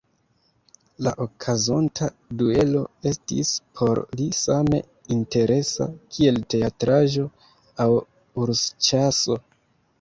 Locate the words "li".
4.21-4.27